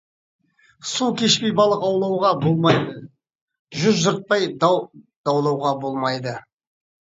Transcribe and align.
Су 0.91 1.09
кешпей 1.21 1.53
балық 1.59 1.85
аулауға 1.89 2.33
болмайды, 2.47 2.97
жүз 3.85 4.03
жыртпай 4.09 4.51
дау 4.67 4.83
даулауға 4.95 5.79
болмайды. 5.87 6.39